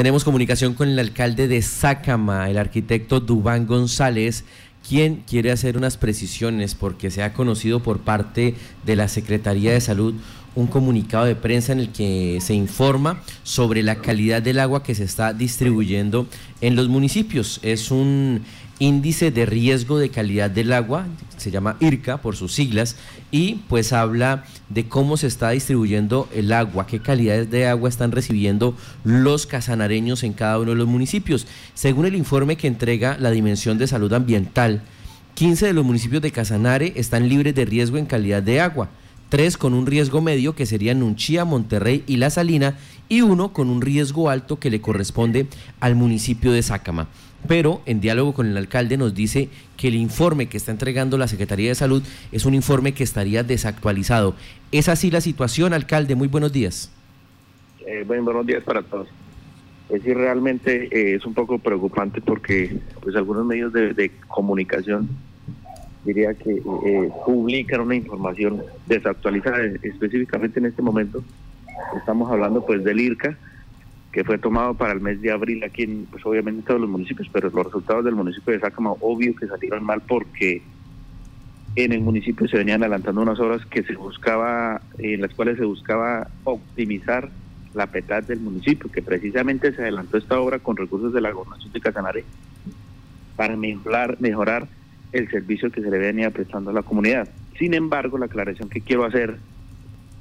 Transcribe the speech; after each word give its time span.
Tenemos 0.00 0.22
comunicación 0.22 0.74
con 0.74 0.88
el 0.88 0.98
alcalde 1.00 1.48
de 1.48 1.60
Sácama, 1.60 2.48
el 2.48 2.58
arquitecto 2.58 3.18
Dubán 3.18 3.66
González, 3.66 4.44
quien 4.88 5.24
quiere 5.26 5.50
hacer 5.50 5.76
unas 5.76 5.96
precisiones 5.96 6.76
porque 6.76 7.10
se 7.10 7.24
ha 7.24 7.32
conocido 7.32 7.82
por 7.82 7.98
parte 7.98 8.54
de 8.86 8.94
la 8.94 9.08
Secretaría 9.08 9.72
de 9.72 9.80
Salud 9.80 10.14
un 10.58 10.66
comunicado 10.66 11.24
de 11.24 11.36
prensa 11.36 11.72
en 11.72 11.78
el 11.78 11.90
que 11.90 12.38
se 12.40 12.52
informa 12.52 13.22
sobre 13.44 13.84
la 13.84 13.96
calidad 13.96 14.42
del 14.42 14.58
agua 14.58 14.82
que 14.82 14.96
se 14.96 15.04
está 15.04 15.32
distribuyendo 15.32 16.26
en 16.60 16.74
los 16.74 16.88
municipios. 16.88 17.60
Es 17.62 17.92
un 17.92 18.42
índice 18.80 19.30
de 19.30 19.46
riesgo 19.46 19.98
de 19.98 20.08
calidad 20.08 20.50
del 20.50 20.72
agua, 20.72 21.06
se 21.36 21.52
llama 21.52 21.76
IRCA 21.78 22.20
por 22.20 22.34
sus 22.34 22.54
siglas, 22.54 22.96
y 23.30 23.60
pues 23.68 23.92
habla 23.92 24.46
de 24.68 24.88
cómo 24.88 25.16
se 25.16 25.28
está 25.28 25.50
distribuyendo 25.50 26.28
el 26.34 26.52
agua, 26.52 26.88
qué 26.88 26.98
calidades 26.98 27.48
de 27.52 27.68
agua 27.68 27.88
están 27.88 28.10
recibiendo 28.10 28.76
los 29.04 29.46
casanareños 29.46 30.24
en 30.24 30.32
cada 30.32 30.58
uno 30.58 30.72
de 30.72 30.76
los 30.76 30.88
municipios. 30.88 31.46
Según 31.74 32.04
el 32.04 32.16
informe 32.16 32.56
que 32.56 32.66
entrega 32.66 33.16
la 33.20 33.30
Dimensión 33.30 33.78
de 33.78 33.86
Salud 33.86 34.12
Ambiental, 34.12 34.82
15 35.34 35.66
de 35.66 35.72
los 35.72 35.84
municipios 35.84 36.20
de 36.20 36.32
Casanare 36.32 36.94
están 36.96 37.28
libres 37.28 37.54
de 37.54 37.64
riesgo 37.64 37.96
en 37.96 38.06
calidad 38.06 38.42
de 38.42 38.60
agua 38.60 38.90
tres 39.28 39.56
con 39.56 39.74
un 39.74 39.86
riesgo 39.86 40.20
medio 40.20 40.54
que 40.54 40.66
serían 40.66 41.00
Nunchía, 41.00 41.44
Monterrey 41.44 42.02
y 42.06 42.16
La 42.16 42.30
Salina 42.30 42.76
y 43.08 43.22
uno 43.22 43.52
con 43.52 43.68
un 43.68 43.80
riesgo 43.80 44.30
alto 44.30 44.58
que 44.58 44.70
le 44.70 44.80
corresponde 44.80 45.46
al 45.80 45.94
municipio 45.94 46.52
de 46.52 46.62
Sácama. 46.62 47.08
Pero 47.46 47.80
en 47.86 48.00
diálogo 48.00 48.34
con 48.34 48.46
el 48.46 48.56
alcalde 48.56 48.96
nos 48.96 49.14
dice 49.14 49.48
que 49.76 49.88
el 49.88 49.94
informe 49.94 50.46
que 50.46 50.56
está 50.56 50.72
entregando 50.72 51.16
la 51.18 51.28
Secretaría 51.28 51.68
de 51.68 51.74
Salud 51.74 52.02
es 52.32 52.44
un 52.44 52.54
informe 52.54 52.92
que 52.92 53.04
estaría 53.04 53.44
desactualizado. 53.44 54.34
¿Es 54.72 54.88
así 54.88 55.10
la 55.10 55.20
situación, 55.20 55.72
alcalde? 55.72 56.16
Muy 56.16 56.28
buenos 56.28 56.52
días. 56.52 56.90
Eh, 57.86 58.04
buenos 58.06 58.44
días 58.44 58.62
para 58.64 58.82
todos. 58.82 59.08
Es 59.88 60.02
decir, 60.02 60.16
realmente 60.16 60.88
eh, 60.90 61.14
es 61.14 61.24
un 61.24 61.32
poco 61.32 61.58
preocupante 61.58 62.20
porque 62.20 62.76
pues 63.00 63.16
algunos 63.16 63.46
medios 63.46 63.72
de 63.72 64.10
comunicación 64.26 65.08
diría 66.04 66.34
que 66.34 66.52
eh, 66.52 67.10
publican 67.26 67.80
una 67.80 67.96
información 67.96 68.62
desactualizada 68.86 69.58
específicamente 69.82 70.58
en 70.58 70.66
este 70.66 70.82
momento. 70.82 71.22
Estamos 71.96 72.30
hablando 72.30 72.64
pues 72.64 72.82
del 72.84 73.00
IRCA, 73.00 73.36
que 74.12 74.24
fue 74.24 74.38
tomado 74.38 74.74
para 74.74 74.92
el 74.92 75.00
mes 75.00 75.20
de 75.20 75.30
abril 75.30 75.62
aquí 75.64 75.82
en, 75.82 76.06
pues 76.10 76.24
obviamente 76.24 76.62
todos 76.66 76.80
los 76.80 76.90
municipios, 76.90 77.28
pero 77.32 77.50
los 77.50 77.66
resultados 77.66 78.04
del 78.04 78.14
municipio 78.14 78.52
de 78.52 78.60
Sácama, 78.60 78.92
obvio 79.00 79.34
que 79.36 79.46
salieron 79.46 79.84
mal 79.84 80.02
porque 80.06 80.62
en 81.76 81.92
el 81.92 82.00
municipio 82.00 82.48
se 82.48 82.56
venían 82.56 82.82
adelantando 82.82 83.20
unas 83.22 83.38
obras 83.38 83.64
que 83.66 83.82
se 83.82 83.94
buscaba, 83.94 84.80
en 84.98 85.20
las 85.20 85.32
cuales 85.34 85.58
se 85.58 85.64
buscaba 85.64 86.28
optimizar 86.44 87.28
la 87.74 87.86
petad 87.86 88.22
del 88.22 88.40
municipio, 88.40 88.90
que 88.90 89.02
precisamente 89.02 89.72
se 89.72 89.82
adelantó 89.82 90.16
esta 90.16 90.40
obra 90.40 90.58
con 90.58 90.76
recursos 90.76 91.12
de 91.12 91.20
la 91.20 91.30
gobernación 91.30 91.72
de 91.72 91.80
Casanare 91.80 92.24
para 93.36 93.56
mejorar, 93.56 94.16
mejorar 94.20 94.66
el 95.12 95.30
servicio 95.30 95.70
que 95.70 95.80
se 95.80 95.90
le 95.90 95.98
venía 95.98 96.30
prestando 96.30 96.70
a 96.70 96.72
la 96.72 96.82
comunidad. 96.82 97.28
Sin 97.58 97.74
embargo, 97.74 98.18
la 98.18 98.26
aclaración 98.26 98.68
que 98.68 98.80
quiero 98.80 99.04
hacer, 99.04 99.36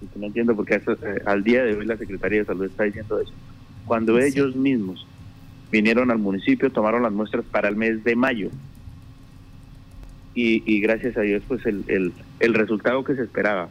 y 0.02 0.20
no 0.20 0.28
entiendo 0.28 0.56
por 0.56 0.66
qué 0.66 0.76
eh, 0.76 1.22
al 1.26 1.44
día 1.44 1.64
de 1.64 1.76
hoy 1.76 1.86
la 1.86 1.98
Secretaría 1.98 2.40
de 2.40 2.46
Salud 2.46 2.66
está 2.66 2.84
diciendo 2.84 3.20
eso, 3.20 3.34
cuando 3.86 4.20
ellos 4.20 4.56
mismos 4.56 5.06
vinieron 5.72 6.12
al 6.12 6.20
municipio, 6.20 6.72
tomaron 6.72 7.04
las 7.04 7.12
muestras 7.12 7.46
para 7.46 7.68
el 7.68 7.76
mes 7.76 8.04
de 8.04 8.16
mayo, 8.16 8.50
y, 10.40 10.80
gracias 10.82 11.18
a 11.18 11.22
Dios, 11.22 11.42
pues 11.48 11.66
el, 11.66 11.84
el, 11.88 12.14
el, 12.40 12.54
resultado 12.54 13.04
que 13.04 13.16
se 13.16 13.24
esperaba 13.24 13.70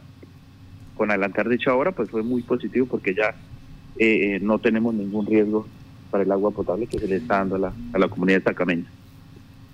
con 0.97 1.09
adelantar 1.09 1.47
dicha 1.47 1.73
hora, 1.73 1.93
pues 1.93 2.09
fue 2.09 2.23
muy 2.23 2.41
positivo 2.41 2.87
porque 2.87 3.13
ya 3.13 3.35
eh, 3.97 4.35
eh, 4.35 4.39
no 4.41 4.59
tenemos 4.59 4.93
ningún 4.93 5.25
riesgo 5.25 5.65
para 6.11 6.25
el 6.25 6.31
agua 6.31 6.51
potable 6.51 6.87
que 6.87 6.99
se 6.99 7.07
le 7.07 7.15
está 7.15 7.37
dando 7.37 7.55
a 7.55 7.59
la, 7.59 7.73
a 7.93 7.99
la 7.99 8.09
comunidad 8.09 8.41
tacameña. 8.41 8.85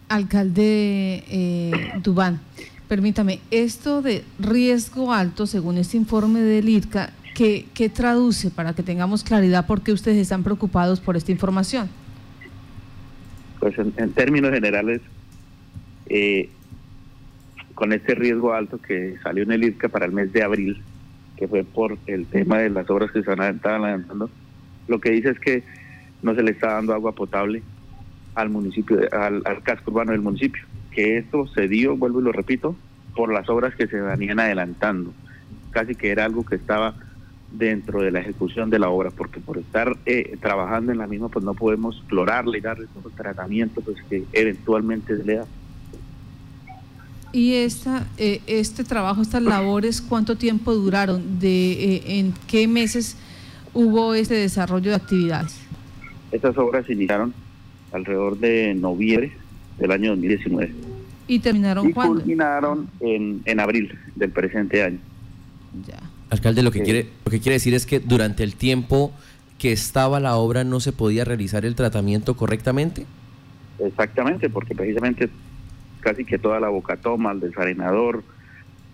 Alcalde 0.10 1.24
eh, 1.28 1.72
Dubán, 2.02 2.40
permítame, 2.88 3.40
esto 3.52 4.02
de 4.02 4.24
riesgo 4.40 5.14
alto, 5.14 5.48
según 5.48 5.78
este 5.78 5.98
informe 5.98 6.42
del 6.42 6.70
IRCA, 6.70 7.12
¿qué, 7.34 7.92
traduce 7.94 8.52
para 8.52 8.74
que 8.74 8.84
tengamos 8.84 9.24
claridad 9.24 9.66
por 9.66 9.82
qué 9.82 9.92
ustedes 9.92 10.18
están 10.18 10.44
preocupados 10.44 11.00
por 11.00 11.16
esta 11.16 11.32
información? 11.32 11.90
Pues 13.60 13.76
en, 13.80 14.12
términos 14.14 14.52
generales, 14.52 15.02
eh, 16.08 16.50
con 17.74 17.94
este 17.94 18.14
riesgo 18.14 18.54
alto 18.54 18.80
que 18.80 19.16
salió 19.24 19.44
en 19.44 19.52
el 19.54 19.64
IRCA 19.64 19.90
para 19.90 20.06
el 20.06 20.12
mes 20.12 20.32
de 20.34 20.44
abril, 20.44 20.82
que 21.38 21.48
fue 21.48 21.64
por 21.64 21.98
el 22.06 22.28
tema 22.28 22.60
de 22.60 22.70
las 22.70 22.90
obras 22.90 23.10
que 23.12 23.24
se 23.24 23.32
estaban 23.32 23.84
adelantando, 23.84 24.30
lo 24.88 25.00
que 25.00 25.12
dice 25.12 25.30
es 25.30 25.40
que 25.40 25.64
no 26.22 26.36
se 26.36 26.44
le 26.44 26.52
está 26.52 26.74
dando 26.74 26.94
agua 26.94 27.14
potable 27.14 27.64
al 28.36 28.50
municipio, 28.50 29.00
al, 29.12 29.44
casco 29.64 29.92
urbano 29.92 30.12
del 30.12 30.22
municipio. 30.22 30.64
Que 30.92 31.18
esto 31.18 31.48
se 31.48 31.68
dio, 31.68 31.98
vuelvo 31.98 32.20
y 32.20 32.24
lo 32.24 32.32
repito, 32.32 32.76
por 33.16 33.32
las 33.34 33.50
obras 33.50 33.76
que 33.76 33.88
se 33.88 34.00
venían 34.00 34.40
adelantando. 34.40 35.14
Casi 35.72 35.96
que 35.96 36.12
era 36.12 36.26
algo 36.26 36.46
que 36.46 36.56
estaba 36.56 36.96
dentro 37.52 38.02
de 38.02 38.12
la 38.12 38.20
ejecución 38.20 38.70
de 38.70 38.80
la 38.80 38.90
obra, 38.90 39.12
porque 39.12 39.40
por 39.40 39.58
estar 39.58 39.96
eh, 40.06 40.38
trabajando 40.42 40.92
en 40.92 40.98
la 40.98 41.08
misma, 41.08 41.30
pues 41.30 41.46
no 41.46 41.54
podemos 41.54 41.98
explorarle 41.98 42.58
y 42.58 42.62
darle 42.62 42.88
todo 42.94 43.10
el 43.10 43.16
tratamiento 43.16 43.82
pues, 43.82 43.98
que 44.10 44.24
eventualmente 44.34 45.18
se 45.18 45.24
le 45.24 45.36
da. 45.36 45.46
¿Y 47.32 47.56
esta, 47.56 48.06
eh, 48.18 48.42
este 48.46 48.84
trabajo, 48.84 49.22
estas 49.22 49.42
labores, 49.42 50.02
cuánto 50.02 50.36
tiempo 50.38 50.74
duraron? 50.74 51.40
de 51.40 51.72
eh, 51.96 52.20
¿En 52.20 52.34
qué 52.48 52.68
meses 52.68 53.18
hubo 53.74 54.14
este 54.14 54.36
desarrollo 54.36 54.92
de 54.92 54.96
actividades? 54.96 55.60
Estas 56.32 56.56
obras 56.58 56.88
iniciaron 56.90 57.34
alrededor 57.94 58.38
de 58.40 58.74
noviembre 58.74 59.32
del 59.78 59.92
año 59.92 60.10
2019. 60.12 60.72
¿Y 61.28 61.40
terminaron 61.40 61.90
y 61.90 61.94
culminaron 61.94 62.90
en, 63.00 63.42
en 63.46 63.60
abril 63.60 63.98
del 64.16 64.32
presente 64.32 64.84
año. 64.84 65.00
Ya. 65.88 66.00
Alcalde, 66.30 66.64
lo 66.64 66.72
que, 66.72 66.82
quiere, 66.82 67.08
lo 67.26 67.32
que 67.32 67.40
quiere 67.40 67.54
decir 67.54 67.74
es 67.74 67.86
que 67.86 68.00
durante 68.00 68.44
el 68.44 68.56
tiempo 68.56 69.14
que 69.58 69.72
estaba 69.72 70.20
la 70.20 70.36
obra 70.36 70.64
no 70.64 70.80
se 70.80 70.92
podía 70.92 71.24
realizar 71.24 71.66
el 71.66 71.76
tratamiento 71.76 72.36
correctamente. 72.36 73.06
Exactamente, 73.80 74.50
porque 74.50 74.76
precisamente 74.76 75.30
casi 76.02 76.26
que 76.26 76.38
toda 76.38 76.60
la 76.60 76.70
boca 76.70 76.98
toma, 76.98 77.32
el 77.32 77.40
desarenador, 77.40 78.24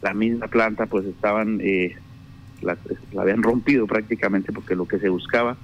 la 0.01 0.13
misma 0.13 0.47
planta, 0.47 0.85
pues 0.85 1.05
estaban, 1.05 1.59
eh, 1.63 1.95
la, 2.61 2.77
la 3.13 3.21
habían 3.23 3.41
rompido 3.41 3.88
prácticamente 3.88 4.51
porque 4.53 4.75
lo 4.75 4.88
que 4.88 4.99
se 4.99 5.09
buscaba 5.09 5.57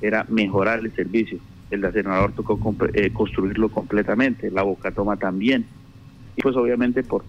era 0.00 0.26
mejorar 0.28 0.80
el 0.80 0.92
servicio 0.94 1.38
el 1.72 1.80
desacerador 1.80 2.32
tocó 2.32 2.58
eh, 2.92 3.10
construirlo 3.12 3.68
completamente, 3.70 4.50
la 4.50 4.62
boca 4.62 4.90
toma 4.90 5.16
también. 5.16 5.66
Y 6.36 6.42
pues 6.42 6.56
obviamente 6.56 7.02
por 7.02 7.24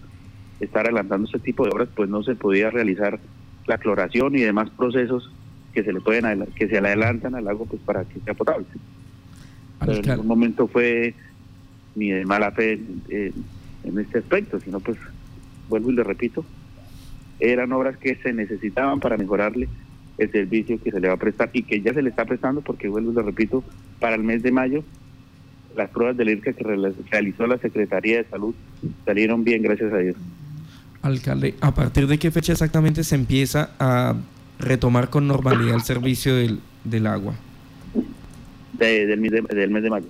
estar 0.60 0.86
adelantando 0.86 1.28
ese 1.28 1.40
tipo 1.40 1.64
de 1.64 1.72
obras, 1.72 1.90
pues 1.96 2.10
no 2.10 2.24
se 2.24 2.36
podía 2.36 2.70
realizar 2.70 3.20
la 3.68 3.78
cloración 3.78 4.36
y 4.36 4.42
demás 4.42 4.70
procesos 4.70 5.32
que 5.74 5.84
se 5.84 5.94
le 5.94 6.02
pueden 6.02 6.46
que 6.56 6.68
se 6.68 6.80
le 6.80 6.88
adelantan 6.88 7.36
al 7.36 7.48
agua 7.48 7.66
pues 7.70 7.82
para 7.82 8.04
que 8.06 8.20
sea 8.20 8.34
potable. 8.34 8.66
Pero 9.80 9.94
en 9.94 10.02
ningún 10.02 10.28
momento 10.28 10.68
fue 10.68 11.16
ni 11.96 12.12
de 12.12 12.26
mala 12.26 12.52
fe 12.52 12.80
en 13.10 14.00
este 14.00 14.20
aspecto, 14.20 14.60
sino 14.60 14.80
pues 14.80 14.98
vuelvo 15.70 15.92
y 15.92 15.96
le 15.96 16.04
repito, 16.04 16.46
eran 17.40 17.72
obras 17.72 17.98
que 17.98 18.16
se 18.16 18.34
necesitaban 18.34 19.00
para 19.00 19.18
mejorarle 19.18 19.68
el 20.18 20.32
servicio 20.32 20.80
que 20.82 20.92
se 20.92 21.00
le 21.00 21.08
va 21.08 21.16
a 21.16 21.18
prestar 21.18 21.50
y 21.54 21.64
que 21.64 21.82
ya 21.82 21.94
se 21.94 22.02
le 22.02 22.10
está 22.10 22.26
prestando 22.26 22.62
porque 22.62 22.88
vuelvo 22.88 23.12
y 23.12 23.16
lo 23.16 23.24
repito, 23.24 23.64
para 24.04 24.18
el 24.18 24.24
mes 24.24 24.44
de 24.44 24.52
mayo 24.52 24.84
las 25.78 25.90
pruebas 25.90 26.18
del 26.18 26.28
IRCA 26.28 26.52
que 26.52 26.62
realizó 27.10 27.48
la 27.48 27.58
Secretaría 27.58 28.18
de 28.18 28.26
Salud 28.26 28.54
salieron 29.06 29.46
bien, 29.46 29.64
gracias 29.64 29.94
a 29.94 29.98
Dios. 29.98 30.18
Alcalde, 31.02 31.56
¿a 31.62 31.74
partir 31.74 32.08
de 32.08 32.20
qué 32.20 32.30
fecha 32.30 32.52
exactamente 32.52 33.06
se 33.06 33.16
empieza 33.16 33.70
a 33.80 34.14
retomar 34.60 35.10
con 35.10 35.26
normalidad 35.26 35.76
el 35.76 35.84
servicio 35.84 36.36
del, 36.36 36.60
del 36.84 37.08
agua? 37.08 37.34
del, 38.74 39.22
mes 39.22 39.32
de, 39.32 39.42
del 39.42 39.70
mes 39.70 39.84
de 39.84 39.90
mayo. 39.90 40.08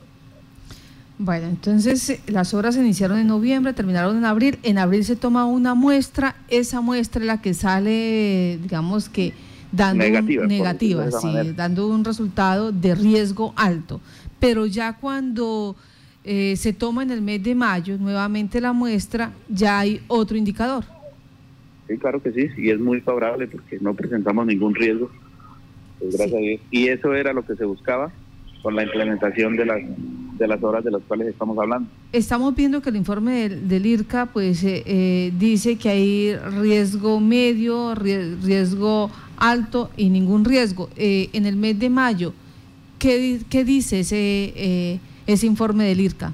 Bueno, 1.19 1.48
entonces 1.48 2.19
las 2.25 2.56
obras 2.56 2.74
se 2.74 2.81
iniciaron 2.81 3.19
en 3.19 3.28
noviembre, 3.28 3.74
terminaron 3.74 4.18
en 4.18 4.25
abril. 4.25 4.57
En 4.63 4.80
abril 4.80 5.06
se 5.06 5.16
toma 5.16 5.46
una 5.46 5.75
muestra, 5.75 6.36
esa 6.48 6.81
muestra 6.81 7.22
es 7.22 7.28
la 7.28 7.42
que 7.42 7.54
sale, 7.54 8.57
digamos 8.60 9.07
que 9.07 9.34
dando 9.74 10.04
negativa, 10.04 11.10
un, 11.24 11.56
dando 11.56 11.88
un 11.88 12.06
resultado 12.06 12.72
de 12.72 12.96
riesgo 12.96 13.54
alto. 13.56 14.00
Pero 14.40 14.66
ya 14.66 14.94
cuando 14.94 15.75
eh, 16.24 16.56
se 16.56 16.74
toma 16.74 17.04
en 17.04 17.12
el 17.12 17.22
mes 17.22 17.44
de 17.44 17.56
mayo 17.56 17.98
nuevamente 17.98 18.62
la 18.62 18.72
muestra, 18.72 19.34
ya 19.50 19.80
hay 19.80 20.02
otro 20.08 20.38
indicador. 20.38 20.86
Sí, 21.88 21.98
claro 21.98 22.22
que 22.22 22.31
sí, 22.31 22.48
y 22.58 22.70
es 22.70 22.80
muy 22.80 23.02
favorable 23.02 23.48
porque 23.48 23.78
no 23.81 23.94
presentamos 23.94 24.46
ningún 24.46 24.75
riesgo, 24.75 25.10
pues, 26.00 26.16
gracias 26.16 26.38
a 26.38 26.42
Dios. 26.42 26.62
Y 26.72 26.88
eso 26.88 27.14
era 27.14 27.34
lo 27.34 27.46
que 27.46 27.56
se 27.56 27.66
buscaba 27.66 28.12
con 28.62 28.75
la 28.75 28.84
implementación 28.84 29.58
de 29.58 29.66
las 29.66 29.81
de 30.38 30.48
las 30.48 30.64
obras 30.64 30.84
de 30.84 30.92
las 30.92 31.02
cuales 31.04 31.28
estamos 31.28 31.58
hablando. 31.58 31.90
Estamos 32.12 32.56
viendo 32.56 32.81
que 32.81 32.90
el 32.90 32.96
informe 32.96 33.50
del, 33.50 33.86
IRCA 33.86 34.25
pues 34.28 34.64
eh, 34.64 34.84
eh, 34.86 35.31
dice 35.38 35.78
que 35.78 35.90
hay 35.90 36.36
riesgo 36.36 37.20
medio, 37.20 37.94
riesgo 37.96 39.12
alto 39.38 39.90
y 39.98 40.10
ningún 40.10 40.46
riesgo. 40.46 40.90
Eh, 40.96 41.30
en 41.34 41.46
el 41.46 41.56
mes 41.56 41.80
de 41.80 41.90
mayo, 41.90 42.34
¿qué, 43.00 43.42
qué 43.50 43.64
dice 43.64 44.02
ese, 44.02 44.54
eh, 44.56 45.00
ese 45.28 45.46
informe 45.46 45.86
del 45.86 46.02
IRCA? 46.02 46.34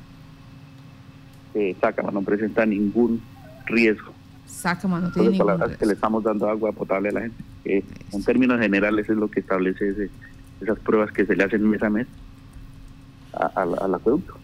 Eh, 1.54 1.76
Sácama 1.82 2.12
no 2.12 2.22
presenta 2.22 2.66
ningún 2.66 3.22
riesgo. 3.66 4.14
Sácama 4.46 5.00
no 5.00 5.12
tiene 5.12 5.30
ningún 5.30 5.48
palabras 5.48 5.78
que 5.78 5.86
le 5.86 5.94
estamos 5.94 6.24
dando 6.24 6.50
agua 6.50 6.72
potable 6.72 7.10
a 7.10 7.12
la 7.14 7.22
gente. 7.22 7.44
en 8.12 8.24
términos 8.24 8.60
generales 8.60 9.10
es 9.10 9.16
lo 9.16 9.30
que 9.30 9.40
establece 9.40 9.90
ese, 9.90 10.10
esas 10.62 10.80
pruebas 10.80 11.12
que 11.12 11.26
se 11.26 11.36
le 11.36 11.44
hacen 11.44 11.68
mes 11.70 11.82
a 11.84 11.90
mes 11.90 12.08
al 13.56 13.94
acueducto. 13.94 14.40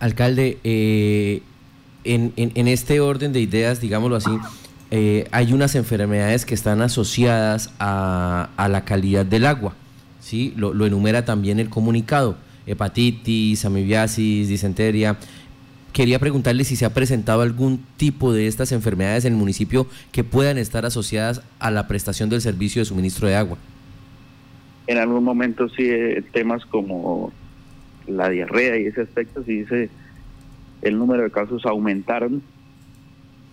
Alcalde, 0.00 0.58
eh, 0.64 1.42
en, 2.04 2.32
en, 2.36 2.68
este 2.68 3.00
orden 3.00 3.32
de 3.32 3.40
ideas, 3.40 3.80
digámoslo 3.80 4.16
así, 4.16 4.30
eh, 4.96 5.26
hay 5.32 5.52
unas 5.52 5.74
enfermedades 5.74 6.46
que 6.46 6.54
están 6.54 6.80
asociadas 6.80 7.74
a, 7.80 8.48
la 8.70 8.84
calidad 8.84 9.26
del 9.26 9.44
agua. 9.44 9.74
¿sí? 10.20 10.54
Lo, 10.56 10.86
enumera 10.86 11.24
también 11.24 11.58
el 11.58 11.68
comunicado. 11.68 12.36
Hepatitis, 12.64 13.64
amibiasis, 13.64 14.48
disenteria. 14.48 15.16
Quería 15.92 16.20
preguntarle 16.20 16.62
si 16.62 16.76
se 16.76 16.84
ha 16.84 16.94
presentado 16.94 17.42
algún 17.42 17.84
tipo 17.96 18.32
de 18.32 18.46
estas 18.46 18.70
enfermedades 18.70 19.24
en 19.24 19.32
el 19.32 19.38
municipio 19.40 19.88
que 20.12 20.22
puedan 20.22 20.58
estar 20.58 20.86
asociadas 20.86 21.42
a 21.58 21.72
la 21.72 21.88
prestación 21.88 22.30
del 22.30 22.40
servicio 22.40 22.80
de 22.80 22.86
suministro 22.86 23.26
de 23.26 23.34
agua. 23.34 23.58
En 24.86 24.98
algún 24.98 25.24
momento 25.24 25.68
sí, 25.70 25.88
eh, 25.88 26.22
temas 26.32 26.64
como 26.66 27.32
la 28.06 28.28
diarrea 28.28 28.78
y 28.78 28.86
ese 28.86 29.00
aspecto, 29.00 29.42
sí 29.42 29.62
dice 29.62 29.90
el 30.82 30.96
número 30.96 31.24
de 31.24 31.32
casos 31.32 31.66
aumentaron 31.66 32.42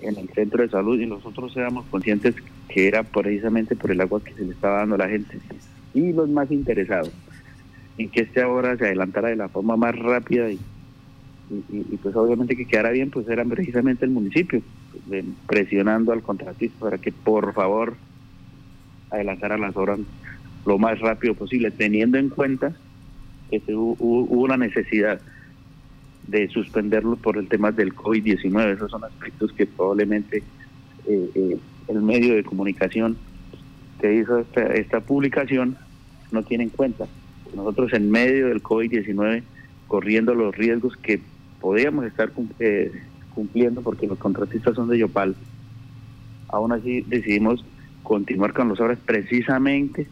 en 0.02 0.18
el 0.18 0.30
centro 0.30 0.64
de 0.64 0.70
salud 0.70 1.00
y 1.00 1.06
nosotros 1.06 1.56
éramos 1.56 1.86
conscientes 1.88 2.36
que 2.68 2.88
era 2.88 3.04
precisamente 3.04 3.76
por 3.76 3.92
el 3.92 4.02
agua 4.02 4.24
que 4.24 4.34
se 4.34 4.46
le 4.46 4.52
estaba 4.52 4.80
dando 4.80 4.96
a 4.96 5.00
la 5.00 5.10
gente. 5.10 5.38
Y 5.94 6.14
los 6.14 6.30
más 6.30 6.52
interesados 6.52 7.12
en 7.98 8.10
que 8.10 8.22
este 8.22 8.42
ahora 8.42 8.78
se 8.78 8.86
adelantara 8.86 9.30
de 9.30 9.36
la 9.36 9.50
forma 9.50 9.76
más 9.76 9.98
rápida 9.98 10.50
y, 10.50 10.60
y, 11.70 11.98
pues 11.98 12.16
obviamente 12.16 12.56
que 12.56 12.66
quedara 12.66 12.92
bien 12.92 13.12
pues 13.12 13.28
eran 13.28 13.50
precisamente 13.50 14.06
el 14.06 14.12
municipio 14.12 14.62
presionando 15.48 16.14
al 16.14 16.22
contratista 16.22 16.80
para 16.80 16.98
que 16.98 17.12
por 17.12 17.54
favor 17.54 17.96
adelantara 19.10 19.58
las 19.58 19.76
obras 19.76 20.00
lo 20.66 20.78
más 20.78 21.00
rápido 21.00 21.34
posible 21.34 21.72
teniendo 21.72 22.18
en 22.18 22.30
cuenta 22.30 22.74
que 23.50 23.62
hubo, 23.76 23.98
hubo 24.00 24.44
una 24.44 24.56
necesidad 24.56 25.20
de 26.28 26.48
suspenderlo 26.50 27.16
por 27.16 27.38
el 27.38 27.48
tema 27.48 27.72
del 27.72 27.94
COVID-19. 27.94 28.76
Esos 28.76 28.92
son 28.92 29.04
aspectos 29.04 29.52
que 29.54 29.66
probablemente 29.66 30.44
eh, 31.08 31.30
eh, 31.36 31.58
el 31.88 32.02
medio 32.02 32.36
de 32.36 32.44
comunicación 32.44 33.18
que 34.00 34.16
hizo 34.16 34.40
esta, 34.56 35.00
publicación 35.02 35.78
no 36.32 36.44
tiene 36.44 36.66
en 36.66 36.70
cuenta. 36.70 37.08
Nosotros 37.56 37.94
en 37.94 38.10
medio 38.10 38.48
del 38.48 38.64
COVID-19, 38.64 39.44
corriendo 39.88 40.34
los 40.34 40.56
riesgos 40.56 40.96
que 40.98 41.20
podíamos 41.60 42.06
estar 42.06 42.32
eh, 42.60 42.92
cumpliendo 43.36 43.82
porque 43.82 44.08
los 44.08 44.18
contratistas 44.18 44.76
son 44.76 44.90
de 44.90 45.00
Yopal, 45.00 45.36
aún 46.48 46.72
así 46.72 47.02
decidimos 47.02 47.64
continuar 48.04 48.54
con 48.54 48.70
las 48.70 48.80
obras 48.80 48.98
precisamente 49.06 50.08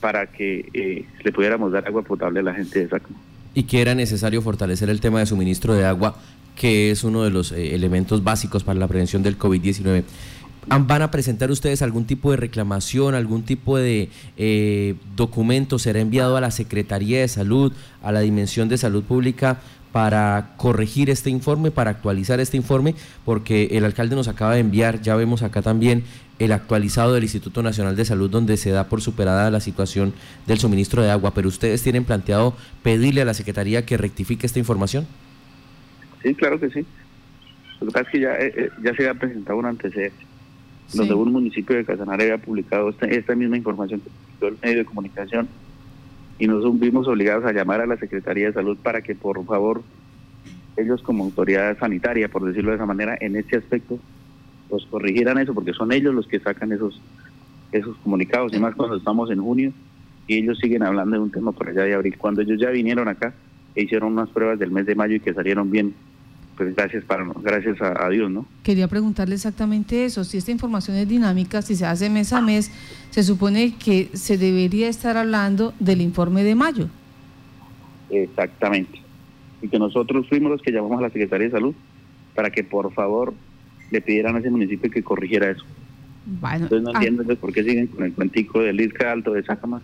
para 0.00 0.26
que 0.26 1.04
le 1.24 1.32
pudiéramos 1.32 1.72
dar 1.72 1.86
agua 1.86 2.02
potable 2.02 2.40
a 2.40 2.44
la 2.44 2.54
gente 2.54 2.78
de 2.78 2.88
Sacama. 2.88 3.18
Y 3.58 3.64
que 3.64 3.80
era 3.80 3.96
necesario 3.96 4.40
fortalecer 4.40 4.88
el 4.88 5.00
tema 5.00 5.18
de 5.18 5.26
suministro 5.26 5.74
de 5.74 5.84
agua, 5.84 6.14
que 6.54 6.92
es 6.92 7.02
uno 7.02 7.24
de 7.24 7.30
los 7.30 7.50
eh, 7.50 7.74
elementos 7.74 8.22
básicos 8.22 8.62
para 8.62 8.78
la 8.78 8.86
prevención 8.86 9.24
del 9.24 9.36
COVID-19. 9.36 10.04
¿Van 10.68 11.02
a 11.02 11.10
presentar 11.10 11.50
ustedes 11.50 11.82
algún 11.82 12.04
tipo 12.04 12.30
de 12.30 12.36
reclamación, 12.36 13.16
algún 13.16 13.42
tipo 13.42 13.76
de 13.76 14.10
eh, 14.36 14.94
documento? 15.16 15.80
¿Será 15.80 15.98
enviado 15.98 16.36
a 16.36 16.40
la 16.40 16.52
Secretaría 16.52 17.18
de 17.18 17.26
Salud, 17.26 17.72
a 18.00 18.12
la 18.12 18.20
Dimensión 18.20 18.68
de 18.68 18.78
Salud 18.78 19.02
Pública 19.02 19.58
para 19.98 20.50
corregir 20.56 21.10
este 21.10 21.28
informe, 21.28 21.72
para 21.72 21.90
actualizar 21.90 22.38
este 22.38 22.56
informe? 22.56 22.94
Porque 23.24 23.70
el 23.72 23.84
alcalde 23.84 24.14
nos 24.14 24.28
acaba 24.28 24.54
de 24.54 24.60
enviar, 24.60 25.02
ya 25.02 25.16
vemos 25.16 25.42
acá 25.42 25.60
también 25.60 26.04
el 26.38 26.52
actualizado 26.52 27.14
del 27.14 27.24
Instituto 27.24 27.64
Nacional 27.64 27.96
de 27.96 28.04
Salud 28.04 28.30
donde 28.30 28.56
se 28.58 28.70
da 28.70 28.84
por 28.84 29.00
superada 29.00 29.50
la 29.50 29.58
situación 29.58 30.14
del 30.46 30.58
suministro 30.58 31.02
de 31.02 31.10
agua, 31.10 31.34
pero 31.34 31.48
ustedes 31.48 31.82
tienen 31.82 32.04
planteado 32.04 32.54
pedirle 32.84 33.22
a 33.22 33.24
la 33.24 33.34
Secretaría 33.34 33.84
que 33.84 33.96
rectifique 33.96 34.46
esta 34.46 34.60
información. 34.60 35.04
Sí, 36.22 36.32
claro 36.36 36.60
que 36.60 36.70
sí. 36.70 36.86
Lo 37.80 37.88
que 37.88 37.92
pasa 37.92 38.06
es 38.06 38.08
que 38.12 38.20
ya, 38.20 38.34
eh, 38.34 38.52
eh, 38.56 38.70
ya 38.84 38.94
se 38.94 39.02
había 39.02 39.18
presentado 39.18 39.58
un 39.58 39.66
antecedente, 39.66 40.24
donde 40.94 41.12
un 41.14 41.32
municipio 41.32 41.74
de 41.74 41.84
Casanare 41.84 42.22
había 42.22 42.38
publicado 42.38 42.94
esta, 43.00 43.34
misma 43.34 43.56
información 43.56 43.98
que 43.98 44.10
publicó 44.10 44.46
el 44.46 44.58
medio 44.62 44.78
de 44.78 44.84
comunicación 44.84 45.48
y 46.38 46.46
nos 46.46 46.78
vimos 46.78 47.08
obligados 47.08 47.44
a 47.44 47.52
llamar 47.52 47.80
a 47.80 47.86
la 47.86 47.96
Secretaría 47.96 48.46
de 48.46 48.52
Salud 48.52 48.78
para 48.82 49.02
que 49.02 49.14
por 49.14 49.44
favor 49.44 49.82
ellos 50.76 51.02
como 51.02 51.24
autoridad 51.24 51.76
sanitaria, 51.78 52.28
por 52.28 52.44
decirlo 52.44 52.70
de 52.70 52.76
esa 52.76 52.86
manera, 52.86 53.16
en 53.20 53.36
este 53.36 53.56
aspecto 53.56 53.98
pues 54.68 54.84
corrigieran 54.86 55.38
eso, 55.38 55.54
porque 55.54 55.72
son 55.72 55.92
ellos 55.92 56.14
los 56.14 56.26
que 56.26 56.40
sacan 56.40 56.72
esos, 56.72 57.00
esos 57.72 57.96
comunicados, 57.98 58.52
y 58.52 58.58
más 58.58 58.74
cuando 58.74 58.96
estamos 58.96 59.30
en 59.30 59.42
junio 59.42 59.72
y 60.26 60.36
ellos 60.36 60.58
siguen 60.58 60.82
hablando 60.82 61.16
de 61.16 61.22
un 61.22 61.30
tema 61.30 61.52
por 61.52 61.68
allá 61.68 61.84
de 61.84 61.94
abril. 61.94 62.16
Cuando 62.18 62.42
ellos 62.42 62.60
ya 62.60 62.68
vinieron 62.70 63.08
acá 63.08 63.32
e 63.74 63.84
hicieron 63.84 64.12
unas 64.12 64.28
pruebas 64.28 64.58
del 64.58 64.70
mes 64.70 64.84
de 64.84 64.94
mayo 64.94 65.16
y 65.16 65.20
que 65.20 65.32
salieron 65.32 65.70
bien, 65.70 65.94
pues 66.58 66.74
gracias 66.74 67.04
para 67.04 67.24
gracias 67.40 67.80
a, 67.80 68.08
Dios, 68.08 68.28
¿no? 68.28 68.44
Quería 68.64 68.88
preguntarle 68.88 69.36
exactamente 69.36 70.04
eso, 70.04 70.24
si 70.24 70.38
esta 70.38 70.50
información 70.50 70.96
es 70.96 71.08
dinámica, 71.08 71.62
si 71.62 71.76
se 71.76 71.86
hace 71.86 72.10
mes 72.10 72.32
a 72.32 72.40
mes, 72.40 72.72
se 73.10 73.22
supone 73.22 73.76
que 73.76 74.08
se 74.12 74.36
debería 74.36 74.88
estar 74.88 75.16
hablando 75.16 75.72
del 75.78 76.00
informe 76.00 76.42
de 76.42 76.56
mayo. 76.56 76.88
Exactamente. 78.10 79.00
Y 79.62 79.68
que 79.68 79.78
nosotros 79.78 80.28
fuimos 80.28 80.50
los 80.50 80.60
que 80.60 80.72
llamamos 80.72 80.98
a 80.98 81.02
la 81.02 81.10
Secretaría 81.10 81.46
de 81.46 81.52
Salud 81.52 81.74
para 82.34 82.50
que 82.50 82.64
por 82.64 82.92
favor 82.92 83.34
le 83.92 84.00
pidieran 84.00 84.34
a 84.34 84.40
ese 84.40 84.50
municipio 84.50 84.90
que 84.90 85.04
corrigiera 85.04 85.50
eso. 85.50 85.64
Entonces 86.26 86.82
no 86.82 86.90
ah. 86.90 86.92
entiendo 86.96 87.36
por 87.36 87.52
qué 87.52 87.62
siguen 87.62 87.86
con 87.86 88.04
el 88.04 88.12
cuentico 88.12 88.60
del 88.60 88.80
ISCA 88.80 89.12
alto 89.12 89.32
de 89.32 89.44
Sácama 89.44 89.80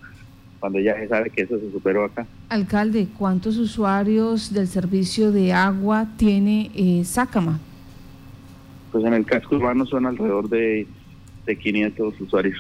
cuando 0.65 0.81
ya 0.81 0.95
se 0.95 1.07
sabe 1.09 1.29
que 1.29 1.43
eso 1.43 1.61
se 1.61 1.71
superó 1.71 2.07
acá. 2.07 2.27
Alcalde, 2.49 3.07
¿cuántos 3.19 3.59
usuarios 3.59 4.51
del 4.51 4.67
servicio 4.67 5.31
de 5.31 5.53
agua 5.53 6.07
tiene 6.17 6.71
eh, 6.75 7.05
Sácama? 7.05 7.61
Pues 8.91 9.05
en 9.05 9.13
el 9.13 9.27
casco 9.27 9.57
urbano 9.57 9.85
son 9.85 10.07
alrededor 10.07 10.49
de, 10.49 10.87
de 11.45 11.59
500 11.59 12.19
usuarios. 12.19 12.59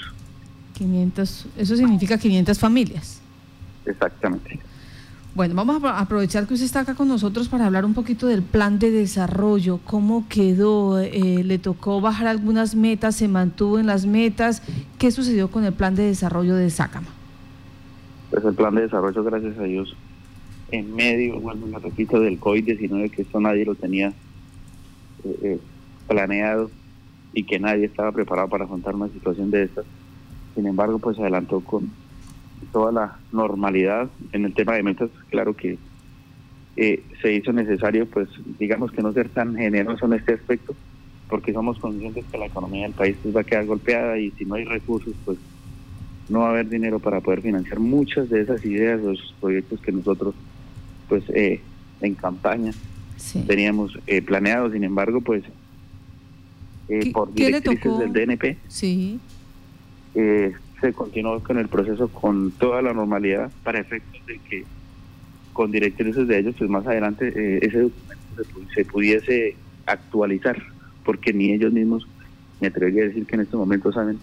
500, 0.74 1.46
eso 1.56 1.76
significa 1.76 2.18
500 2.18 2.58
familias. 2.58 3.22
Exactamente. 3.86 4.60
Bueno, 5.34 5.54
vamos 5.54 5.82
a 5.82 5.98
aprovechar 5.98 6.46
que 6.46 6.52
usted 6.52 6.66
está 6.66 6.80
acá 6.80 6.94
con 6.94 7.08
nosotros 7.08 7.48
para 7.48 7.64
hablar 7.64 7.86
un 7.86 7.94
poquito 7.94 8.26
del 8.26 8.42
plan 8.42 8.78
de 8.78 8.90
desarrollo, 8.90 9.80
cómo 9.82 10.26
quedó, 10.28 11.00
eh, 11.00 11.42
le 11.42 11.56
tocó 11.56 12.02
bajar 12.02 12.26
algunas 12.26 12.74
metas, 12.74 13.16
se 13.16 13.28
mantuvo 13.28 13.78
en 13.78 13.86
las 13.86 14.04
metas, 14.04 14.60
¿qué 14.98 15.10
sucedió 15.10 15.50
con 15.50 15.64
el 15.64 15.72
plan 15.72 15.94
de 15.94 16.02
desarrollo 16.02 16.54
de 16.54 16.68
Sácama? 16.68 17.08
Pues 18.34 18.46
el 18.46 18.54
plan 18.56 18.74
de 18.74 18.82
desarrollo, 18.82 19.22
gracias 19.22 19.56
a 19.58 19.62
Dios, 19.62 19.94
en 20.72 20.92
medio, 20.96 21.38
bueno, 21.38 21.66
me 21.68 21.78
repito, 21.78 22.18
del 22.18 22.40
COVID-19, 22.40 23.08
que 23.12 23.22
esto 23.22 23.38
nadie 23.38 23.64
lo 23.64 23.76
tenía 23.76 24.08
eh, 24.08 25.38
eh, 25.40 25.58
planeado 26.08 26.68
y 27.32 27.44
que 27.44 27.60
nadie 27.60 27.84
estaba 27.84 28.10
preparado 28.10 28.48
para 28.48 28.64
afrontar 28.64 28.96
una 28.96 29.06
situación 29.06 29.52
de 29.52 29.62
estas. 29.62 29.84
Sin 30.56 30.66
embargo, 30.66 30.98
pues 30.98 31.16
adelantó 31.20 31.60
con 31.60 31.92
toda 32.72 32.90
la 32.90 33.18
normalidad 33.30 34.10
en 34.32 34.46
el 34.46 34.52
tema 34.52 34.74
de 34.74 34.82
metas, 34.82 35.10
claro 35.30 35.54
que 35.54 35.78
eh, 36.76 37.04
se 37.22 37.34
hizo 37.34 37.52
necesario, 37.52 38.10
pues 38.10 38.28
digamos 38.58 38.90
que 38.90 39.02
no 39.02 39.12
ser 39.12 39.28
tan 39.28 39.54
generoso 39.54 40.06
en 40.06 40.14
este 40.14 40.34
aspecto, 40.34 40.74
porque 41.28 41.52
somos 41.52 41.78
conscientes 41.78 42.24
que 42.32 42.38
la 42.38 42.46
economía 42.46 42.82
del 42.82 42.94
país 42.94 43.16
pues, 43.22 43.36
va 43.36 43.42
a 43.42 43.44
quedar 43.44 43.66
golpeada 43.66 44.18
y 44.18 44.32
si 44.32 44.44
no 44.44 44.56
hay 44.56 44.64
recursos, 44.64 45.14
pues 45.24 45.38
no 46.28 46.40
va 46.40 46.48
a 46.48 46.50
haber 46.50 46.68
dinero 46.68 46.98
para 46.98 47.20
poder 47.20 47.42
financiar 47.42 47.80
muchas 47.80 48.30
de 48.30 48.40
esas 48.42 48.64
ideas, 48.64 49.00
los 49.00 49.34
proyectos 49.40 49.80
que 49.80 49.92
nosotros, 49.92 50.34
pues 51.08 51.24
eh, 51.34 51.60
en 52.00 52.14
campaña 52.14 52.72
teníamos 53.46 53.98
eh, 54.06 54.22
planeados. 54.22 54.72
Sin 54.72 54.84
embargo, 54.84 55.20
pues 55.20 55.42
por 57.12 57.32
directrices 57.32 57.98
del 57.98 58.12
DNP, 58.12 58.58
sí. 58.68 59.18
se 60.12 60.92
continuó 60.94 61.40
con 61.40 61.58
el 61.58 61.68
proceso 61.68 62.08
con 62.08 62.50
toda 62.52 62.82
la 62.82 62.92
normalidad 62.92 63.50
para 63.62 63.80
efectos 63.80 64.20
de 64.26 64.38
que 64.48 64.64
con 65.54 65.70
directrices 65.70 66.28
de 66.28 66.40
ellos, 66.40 66.54
pues 66.58 66.68
más 66.68 66.86
adelante 66.86 67.28
eh, 67.34 67.60
ese 67.62 67.80
documento 67.80 68.24
se, 68.74 68.84
pudiese 68.84 69.56
actualizar, 69.86 70.62
porque 71.04 71.32
ni 71.32 71.52
ellos 71.52 71.72
mismos, 71.72 72.06
me 72.60 72.66
atrevería 72.68 73.04
a 73.04 73.06
decir 73.06 73.24
que 73.24 73.36
en 73.36 73.42
este 73.42 73.56
momento 73.56 73.90
saben 73.92 74.18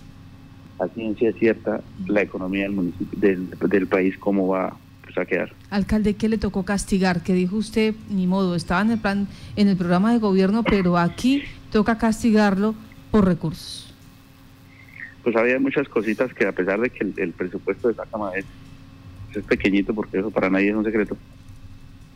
a 0.81 0.87
ciencia 0.89 1.31
cierta 1.33 1.81
la 2.07 2.21
economía 2.21 2.63
del 2.63 2.71
municipio, 2.71 3.19
del, 3.19 3.87
país, 3.87 4.17
cómo 4.17 4.47
va 4.47 4.75
pues, 5.03 5.17
a 5.17 5.25
quedar. 5.25 5.53
Alcalde, 5.69 6.15
¿qué 6.15 6.29
le 6.29 6.37
tocó 6.37 6.63
castigar? 6.63 7.21
Que 7.21 7.33
dijo 7.33 7.55
usted, 7.55 7.93
ni 8.09 8.27
modo, 8.27 8.55
estaba 8.55 8.81
en 8.81 8.91
el 8.91 8.99
plan, 8.99 9.27
en 9.55 9.67
el 9.67 9.77
programa 9.77 10.11
de 10.11 10.19
gobierno, 10.19 10.63
pero 10.63 10.97
aquí 10.97 11.43
toca 11.71 11.97
castigarlo 11.97 12.75
por 13.11 13.25
recursos 13.25 13.87
pues 15.23 15.35
había 15.35 15.59
muchas 15.59 15.87
cositas 15.87 16.33
que 16.33 16.47
a 16.47 16.51
pesar 16.51 16.79
de 16.79 16.89
que 16.89 17.03
el, 17.15 17.31
presupuesto 17.33 17.89
de 17.89 17.93
Sácama 17.93 18.31
es 18.35 18.43
es 19.33 19.43
pequeñito 19.45 19.93
porque 19.93 20.19
eso 20.19 20.29
para 20.31 20.49
nadie 20.49 20.69
es 20.69 20.75
un 20.75 20.83
secreto. 20.83 21.15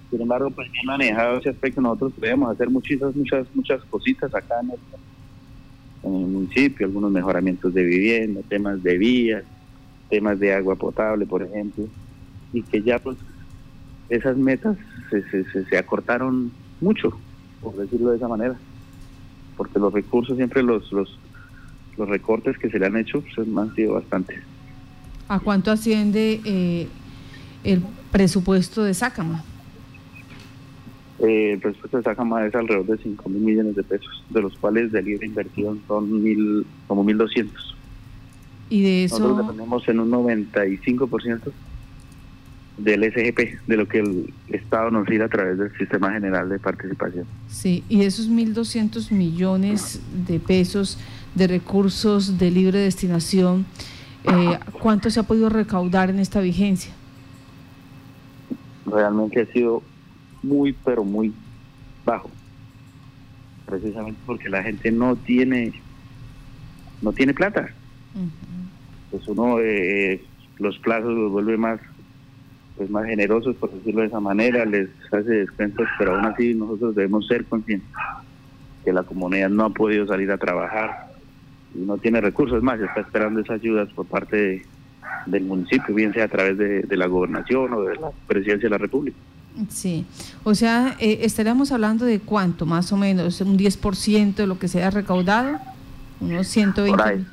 Sin 0.09 0.21
embargo, 0.21 0.51
pues 0.51 0.69
he 0.81 0.85
manejado 0.85 1.39
ese 1.39 1.49
aspecto, 1.49 1.81
nosotros 1.81 2.13
podemos 2.19 2.51
hacer 2.51 2.69
muchas, 2.69 3.15
muchas, 3.15 3.47
muchas 3.53 3.83
cositas 3.85 4.33
acá 4.33 4.59
en 4.61 4.71
el, 4.71 4.77
municipio, 6.11 6.85
algunos 6.85 7.11
mejoramientos 7.11 7.73
de 7.73 7.83
vivienda, 7.83 8.41
temas 8.47 8.81
de 8.83 8.97
vías, 8.97 9.43
temas 10.09 10.39
de 10.39 10.53
agua 10.53 10.75
potable, 10.75 11.25
por 11.25 11.43
ejemplo, 11.43 11.87
y 12.53 12.61
que 12.61 12.81
ya 12.81 12.99
pues 12.99 13.17
esas 14.09 14.37
metas 14.37 14.77
se, 15.09 15.23
se, 15.29 15.65
se 15.65 15.77
acortaron 15.77 16.51
mucho, 16.81 17.17
por 17.61 17.75
decirlo 17.75 18.11
de 18.11 18.17
esa 18.17 18.27
manera, 18.27 18.55
porque 19.57 19.79
los 19.79 19.93
recursos 19.93 20.37
siempre 20.37 20.61
los, 20.63 20.91
los, 20.91 21.17
los 21.97 22.07
recortes 22.07 22.57
que 22.57 22.69
se 22.69 22.79
le 22.79 22.85
han 22.85 22.97
hecho 22.97 23.23
pues, 23.35 23.47
han 23.57 23.75
sido 23.75 23.93
bastantes. 23.93 24.39
¿A 25.27 25.39
cuánto 25.39 25.71
asciende 25.71 26.39
eh, 26.45 26.87
el 27.63 27.81
presupuesto 28.11 28.83
de 28.83 28.93
Sácama? 28.93 29.43
Eh, 31.19 31.53
el 31.53 31.59
presupuesto 31.59 31.97
de 31.97 32.03
Sácama 32.03 32.45
es 32.45 32.53
alrededor 32.53 32.85
de 32.85 32.97
5 32.97 33.29
mil 33.29 33.41
millones 33.41 33.75
de 33.75 33.83
pesos, 33.83 34.23
de 34.29 34.41
los 34.41 34.57
cuales 34.57 34.91
de 34.91 35.01
libre 35.01 35.25
inversión 35.25 35.81
son 35.87 36.23
mil, 36.23 36.65
como 36.87 37.05
1.200. 37.05 37.49
¿Y 38.69 38.83
de 38.83 39.03
eso? 39.05 39.19
Nosotros 39.19 39.47
dependemos 39.47 39.87
en 39.87 39.99
un 39.99 40.11
95% 40.11 41.51
del 42.77 43.03
SGP, 43.03 43.65
de 43.67 43.77
lo 43.77 43.87
que 43.87 43.99
el 43.99 44.33
Estado 44.49 44.91
nos 44.91 45.07
da 45.07 45.25
a 45.25 45.29
través 45.29 45.57
del 45.57 45.77
Sistema 45.77 46.11
General 46.11 46.49
de 46.49 46.59
Participación. 46.59 47.25
Sí, 47.47 47.83
y 47.87 48.03
esos 48.03 48.29
1.200 48.29 49.11
millones 49.11 50.01
de 50.27 50.39
pesos 50.39 50.99
de 51.35 51.47
recursos 51.47 52.37
de 52.37 52.51
libre 52.51 52.79
destinación, 52.79 53.65
eh, 54.25 54.59
¿cuánto 54.81 55.09
se 55.09 55.19
ha 55.19 55.23
podido 55.23 55.49
recaudar 55.49 56.09
en 56.09 56.19
esta 56.19 56.41
vigencia? 56.41 56.91
Realmente 58.85 59.41
ha 59.41 59.45
sido 59.53 59.81
muy, 60.45 60.73
pero 60.83 61.03
muy 61.03 61.33
bajo, 62.05 62.29
precisamente 63.65 64.19
porque 64.25 64.49
la 64.49 64.63
gente 64.63 64.91
no 64.91 65.15
tiene, 65.15 65.73
no 67.01 67.11
tiene 67.11 67.33
plata. 67.33 67.69
Pues 69.11 69.27
uno 69.27 69.59
eh, 69.59 70.23
los 70.59 70.77
plazos 70.79 71.11
los 71.11 71.31
vuelve 71.31 71.57
más 71.57 71.79
pues 72.77 72.89
más 72.89 73.05
generosos, 73.05 73.55
por 73.55 73.71
decirlo 73.71 74.01
de 74.01 74.07
esa 74.07 74.19
manera, 74.19 74.65
les 74.65 74.89
hace 75.11 75.29
descuentos, 75.29 75.87
pero 75.97 76.15
aún 76.15 76.25
así 76.25 76.53
nosotros 76.53 76.93
debemos 76.93 77.25
ser 77.25 77.45
conscientes 77.45 77.89
que 78.83 78.91
la 78.91 79.03
comunidad 79.03 79.49
no 79.49 79.65
ha 79.65 79.69
podido 79.69 80.05
salir 80.05 80.29
a 80.31 80.37
trabajar 80.37 81.07
y 81.73 81.79
no 81.79 81.97
tiene 81.97 82.19
recursos 82.21 82.61
más, 82.61 82.79
está 82.79 83.01
esperando 83.01 83.39
esas 83.39 83.61
ayudas 83.61 83.89
por 83.93 84.05
parte 84.05 84.65
del 85.25 85.43
municipio, 85.43 85.93
bien 85.93 86.13
sea 86.13 86.25
a 86.25 86.27
través 86.27 86.57
de, 86.57 86.97
la 86.97 87.07
gobernación 87.07 87.73
o 87.73 87.81
de 87.81 87.95
la 87.95 88.11
presidencia 88.27 88.67
de 88.67 88.69
la 88.69 88.77
República. 88.77 89.17
Sí, 89.69 90.05
o 90.43 90.53
sea, 90.53 90.97
eh, 90.99 91.19
estaríamos 91.21 91.71
hablando 91.71 92.05
de 92.05 92.19
cuánto, 92.19 92.65
más 92.65 92.91
o 92.91 92.97
menos, 92.97 93.39
un 93.41 93.57
10% 93.57 94.35
de 94.35 94.47
lo 94.47 94.59
que 94.59 94.67
se 94.67 94.83
ha 94.83 94.89
recaudado, 94.89 95.59
unos 96.19 96.47
120. 96.47 96.97
Por 96.97 97.07
ahí, 97.07 97.25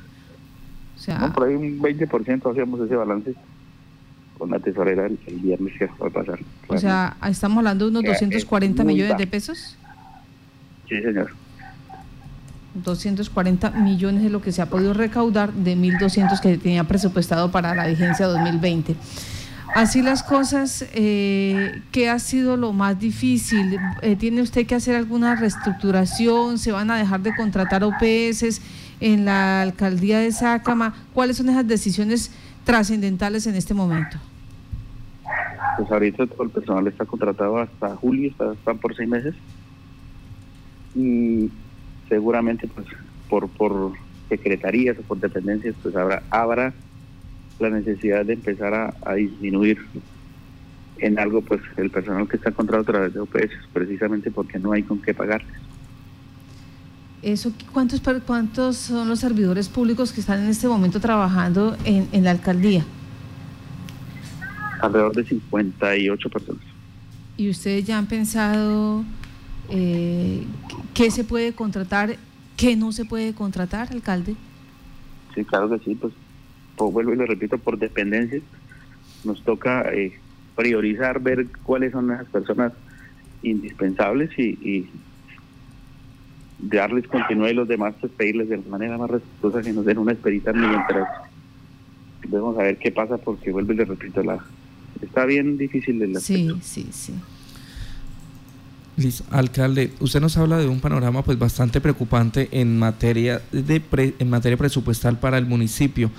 o 0.95 0.99
sea, 0.99 1.33
por 1.33 1.47
ahí 1.47 1.55
un 1.55 1.79
20% 1.79 2.51
hacíamos 2.51 2.79
ese 2.79 2.95
balance 2.95 3.35
con 4.37 4.49
la 4.49 4.59
tesorera 4.59 5.05
el, 5.05 5.17
viernes 5.41 5.73
que 5.77 5.87
va 6.01 6.07
a 6.07 6.09
pasar. 6.09 6.39
O 6.67 6.77
sea, 6.77 7.17
estamos 7.29 7.57
hablando 7.57 7.85
de 7.85 7.91
unos 7.91 8.03
240 8.03 8.83
millones 8.83 9.17
de 9.17 9.27
pesos. 9.27 9.77
Sí, 10.87 11.01
señor. 11.01 11.31
240 12.73 13.71
millones 13.71 14.23
de 14.23 14.29
lo 14.29 14.41
que 14.41 14.51
se 14.51 14.61
ha 14.61 14.67
podido 14.67 14.93
recaudar 14.93 15.53
de 15.53 15.75
1.200 15.75 16.39
que 16.39 16.57
tenía 16.57 16.83
presupuestado 16.85 17.51
para 17.51 17.75
la 17.75 17.87
vigencia 17.87 18.27
2020. 18.27 18.95
Así 19.75 20.03
las 20.03 20.21
cosas, 20.21 20.85
eh, 20.93 21.81
¿qué 21.91 22.07
ha 22.09 22.19
sido 22.19 22.57
lo 22.57 22.73
más 22.73 22.99
difícil? 22.99 23.79
Eh, 24.01 24.15
¿Tiene 24.15 24.41
usted 24.41 24.67
que 24.67 24.75
hacer 24.75 24.95
alguna 24.95 25.35
reestructuración? 25.35 26.59
¿Se 26.59 26.71
van 26.71 26.91
a 26.91 26.97
dejar 26.97 27.21
de 27.21 27.35
contratar 27.35 27.83
OPS 27.83 28.61
en 28.99 29.25
la 29.25 29.63
alcaldía 29.63 30.19
de 30.19 30.31
Sácama? 30.31 30.93
¿Cuáles 31.13 31.37
son 31.37 31.49
esas 31.49 31.67
decisiones 31.67 32.31
trascendentales 32.65 33.47
en 33.47 33.55
este 33.55 33.73
momento? 33.73 34.17
Pues 35.77 35.89
ahorita 35.89 36.27
todo 36.27 36.43
el 36.43 36.49
personal 36.51 36.85
está 36.85 37.05
contratado 37.05 37.57
hasta 37.57 37.95
julio, 37.95 38.29
están 38.29 38.77
por 38.77 38.95
seis 38.95 39.09
meses. 39.09 39.33
Y 40.95 41.49
seguramente 42.13 42.67
pues 42.67 42.85
por, 43.27 43.49
por 43.49 43.93
secretarías 44.29 44.95
o 44.99 45.01
por 45.01 45.19
dependencias 45.19 45.73
pues 45.81 45.95
habrá, 45.95 46.21
habrá 46.29 46.71
la 47.59 47.71
necesidad 47.71 48.23
de 48.23 48.33
empezar 48.33 48.71
a, 48.73 49.13
disminuir 49.15 49.79
en 50.99 51.17
algo 51.17 51.41
pues 51.41 51.59
el 51.75 51.89
personal 51.89 52.27
que 52.27 52.37
está 52.37 52.51
contratado 52.51 52.83
a 52.83 52.91
través 52.93 53.13
de 53.15 53.19
OPS 53.19 53.51
precisamente 53.73 54.29
porque 54.29 54.59
no 54.59 54.73
hay 54.73 54.83
con 54.83 55.01
qué 55.01 55.13
pagarles. 55.15 55.55
Eso, 57.23 57.51
¿cuántos, 57.71 57.99
¿Cuántos 58.27 58.77
son 58.77 59.07
los 59.07 59.19
servidores 59.19 59.69
públicos 59.69 60.11
que 60.11 60.19
están 60.19 60.43
en 60.43 60.49
este 60.49 60.67
momento 60.67 60.99
trabajando 60.99 61.75
en, 61.83 62.07
en 62.11 62.23
la 62.25 62.31
alcaldía? 62.31 62.85
Alrededor 64.81 65.15
de 65.15 65.23
58 65.23 66.29
personas. 66.29 66.63
¿Y 67.37 67.49
ustedes 67.49 67.85
ya 67.85 67.97
han 67.97 68.05
pensado 68.05 69.03
eh, 69.69 70.43
qué 70.93 71.11
se 71.11 71.23
puede 71.23 71.53
contratar, 71.53 72.17
qué 72.57 72.75
no 72.75 72.91
se 72.91 73.05
puede 73.05 73.33
contratar, 73.33 73.91
alcalde? 73.91 74.35
Sí, 75.35 75.43
claro 75.45 75.69
que 75.69 75.79
sí, 75.83 75.95
pues, 75.95 76.13
pues 76.75 76.93
vuelvo 76.93 77.13
y 77.13 77.17
lo 77.17 77.25
repito, 77.25 77.57
por 77.57 77.77
dependencias 77.77 78.43
nos 79.23 79.41
toca 79.43 79.83
eh, 79.93 80.13
priorizar, 80.55 81.21
ver 81.21 81.47
cuáles 81.63 81.91
son 81.93 82.07
las 82.09 82.25
personas 82.25 82.73
indispensables 83.41 84.37
y 84.37 84.87
darles 86.69 87.07
continuidad 87.07 87.51
y 87.51 87.55
los 87.55 87.67
demás 87.67 87.93
pues, 87.99 88.11
pedirles 88.13 88.49
de 88.49 88.57
la 88.57 88.63
manera 88.69 88.97
más 88.97 89.09
respetuosa 89.09 89.61
que 89.61 89.73
nos 89.73 89.85
den 89.85 89.97
una 89.97 90.13
esperita 90.13 90.53
mientras 90.53 91.07
vamos 92.27 92.57
a 92.57 92.63
ver 92.63 92.77
qué 92.77 92.91
pasa 92.91 93.17
porque 93.17 93.51
vuelve 93.51 93.73
y 93.73 93.77
le 93.77 93.85
repito 93.85 94.23
la 94.23 94.43
está 95.01 95.25
bien 95.25 95.57
difícil 95.57 96.01
el 96.01 96.19
sí 96.19 96.51
sí 96.61 96.87
sí 96.91 97.13
Liz, 98.95 99.23
alcalde, 99.31 99.91
usted 99.99 100.21
nos 100.21 100.37
habla 100.37 100.57
de 100.57 100.67
un 100.67 100.79
panorama 100.79 101.23
pues 101.23 101.39
bastante 101.39 101.81
preocupante 101.81 102.47
en 102.51 102.77
materia 102.77 103.41
de 103.51 103.81
en 104.19 104.29
materia 104.29 104.57
presupuestal 104.57 105.17
para 105.17 105.37
el 105.39 105.45
municipio. 105.47 106.11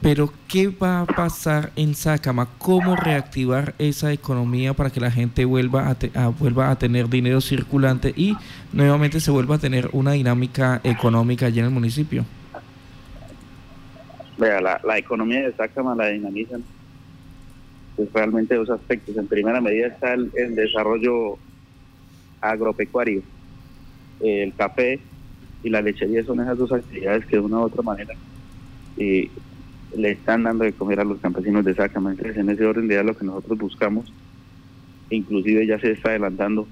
Pero 0.00 0.30
¿qué 0.48 0.68
va 0.68 1.00
a 1.00 1.06
pasar 1.06 1.72
en 1.76 1.94
Sácama? 1.94 2.48
¿Cómo 2.58 2.94
reactivar 2.94 3.74
esa 3.78 4.12
economía 4.12 4.74
para 4.74 4.90
que 4.90 5.00
la 5.00 5.10
gente 5.10 5.44
vuelva 5.46 5.96
a, 6.14 6.28
vuelva 6.28 6.70
a 6.70 6.78
tener 6.78 7.08
dinero 7.08 7.40
circulante 7.40 8.12
y 8.14 8.36
nuevamente 8.72 9.20
se 9.20 9.30
vuelva 9.30 9.54
a 9.56 9.58
tener 9.58 9.88
una 9.92 10.12
dinámica 10.12 10.80
económica 10.84 11.46
allí 11.46 11.60
en 11.60 11.66
el 11.66 11.70
municipio? 11.70 12.26
Vea, 14.36 14.60
la, 14.60 14.98
economía 14.98 15.42
de 15.42 15.54
Sácama 15.54 15.94
la 15.94 16.08
dinamizan 16.08 16.62
pues 17.96 18.12
realmente 18.12 18.56
dos 18.56 18.68
aspectos. 18.68 19.16
En 19.16 19.26
primera 19.26 19.60
medida 19.60 19.86
está 19.86 20.12
el, 20.12 20.30
desarrollo 20.54 21.38
agropecuario. 22.50 23.22
El 24.20 24.54
café 24.54 25.00
y 25.62 25.70
la 25.70 25.82
lechería 25.82 26.24
son 26.24 26.40
esas 26.40 26.58
dos 26.58 26.72
actividades 26.72 27.26
que 27.26 27.36
de 27.36 27.42
una 27.42 27.58
u 27.58 27.62
otra 27.62 27.82
manera 27.82 28.14
eh, 28.96 29.30
le 29.96 30.10
están 30.12 30.42
dando 30.42 30.64
de 30.64 30.72
comer 30.72 31.00
a 31.00 31.04
los 31.04 31.20
campesinos 31.20 31.64
de 31.64 31.74
Sácama. 31.74 32.10
Entonces, 32.10 32.36
en 32.36 32.50
ese 32.50 32.64
orden 32.64 32.88
de 32.88 32.94
ideas 32.94 33.06
lo 33.06 33.16
que 33.16 33.24
nosotros 33.24 33.58
buscamos, 33.58 34.12
inclusive 35.10 35.66
ya 35.66 35.78
se 35.78 35.92
está 35.92 36.10
adelantando 36.10 36.66